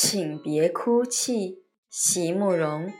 [0.00, 1.58] 请别哭泣，
[1.90, 2.92] 席慕容。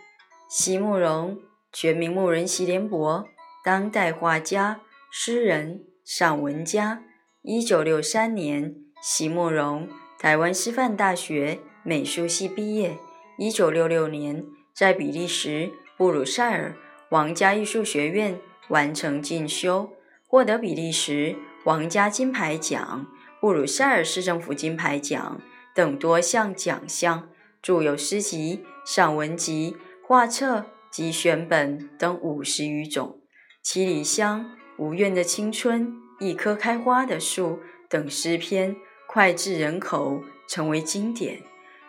[0.50, 1.38] 席慕容，
[1.72, 3.24] 全名慕人席联博，
[3.64, 7.04] 当代画家、诗人、散文家。
[7.42, 9.88] 一九六三年，席慕容
[10.18, 12.98] 台湾师范大学美术系毕业。
[13.38, 14.44] 一九六六年，
[14.74, 16.74] 在比利时布鲁塞尔
[17.08, 19.92] 皇家艺术学院完成进修，
[20.26, 23.06] 获得比利时皇家金牌奖、
[23.40, 25.40] 布鲁塞尔市政府金牌奖
[25.78, 27.28] 等多项奖项。
[27.62, 33.20] 著有诗集、散文集、画册及选本等五十余种，
[33.62, 34.40] 《七里香》
[34.78, 35.86] 《无怨的青春》
[36.18, 37.46] 《一棵开花的树》
[37.88, 38.74] 等诗篇
[39.06, 41.42] 脍炙人口，成为经典。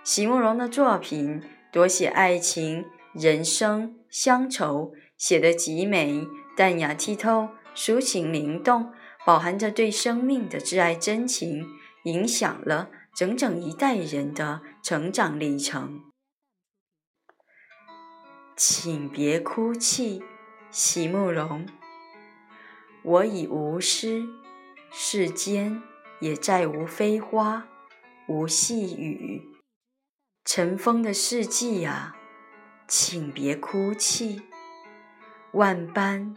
[0.03, 8.91] 席慕容的作品多写爱情、人生、乡愁，写得极美、淡雅剔透、抒情灵动，
[9.25, 11.66] 饱含着对生命的挚爱真情，
[12.03, 12.89] 影响了。
[13.13, 16.11] 整整一代人的成长历程，
[18.55, 20.23] 请别哭泣，
[20.71, 21.67] 席慕容。
[23.03, 24.25] 我已无诗，
[24.91, 25.81] 世间
[26.19, 27.67] 也再无飞花，
[28.27, 29.41] 无细雨。
[30.45, 32.16] 尘封的世纪啊，
[32.88, 34.41] 请别哭泣。
[35.53, 36.35] 万般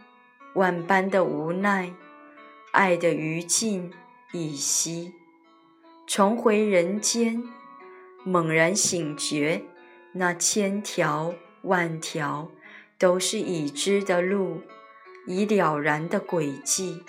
[0.55, 1.93] 万般的无奈，
[2.71, 3.91] 爱的余烬
[4.31, 5.13] 已熄。
[6.05, 7.43] 重回人间，
[8.23, 9.63] 猛然醒觉，
[10.11, 12.51] 那千条万条
[12.99, 14.61] 都是已知的路，
[15.25, 17.03] 已了然的轨迹。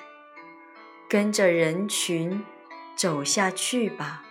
[1.08, 2.44] 跟着人群
[2.96, 4.24] 走下去吧，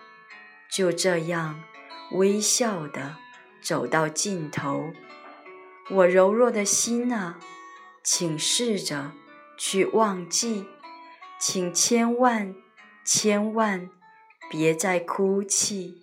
[0.71, 1.61] 就这样
[2.13, 3.17] 微笑的
[3.61, 4.91] 走到尽头。
[5.91, 7.37] 我柔弱的心啊，
[8.01, 9.11] 请试着
[9.57, 10.65] 去忘记，
[11.39, 12.55] 请千万
[13.03, 13.89] 千万。
[14.55, 15.95] 别再哭泣。